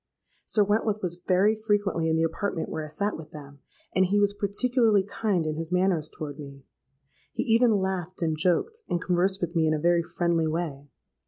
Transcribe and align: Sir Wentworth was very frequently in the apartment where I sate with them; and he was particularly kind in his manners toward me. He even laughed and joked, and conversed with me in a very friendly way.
Sir 0.47 0.63
Wentworth 0.63 1.03
was 1.03 1.21
very 1.27 1.55
frequently 1.55 2.09
in 2.09 2.15
the 2.17 2.23
apartment 2.23 2.69
where 2.69 2.83
I 2.83 2.87
sate 2.87 3.15
with 3.15 3.29
them; 3.29 3.59
and 3.93 4.07
he 4.07 4.19
was 4.19 4.33
particularly 4.33 5.03
kind 5.03 5.45
in 5.45 5.57
his 5.57 5.71
manners 5.71 6.09
toward 6.09 6.39
me. 6.39 6.63
He 7.33 7.43
even 7.43 7.69
laughed 7.77 8.23
and 8.23 8.35
joked, 8.35 8.81
and 8.89 8.99
conversed 8.99 9.41
with 9.41 9.55
me 9.55 9.67
in 9.67 9.75
a 9.75 9.79
very 9.79 10.01
friendly 10.01 10.47
way. 10.47 10.89